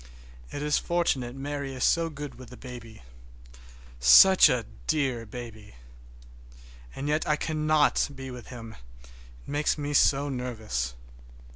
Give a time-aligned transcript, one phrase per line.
[0.49, 3.03] It is fortunate Mary is so good with the baby.
[3.99, 5.75] Such a dear baby!
[6.95, 9.07] And yet I cannot be with him, it
[9.45, 10.95] makes me so nervous.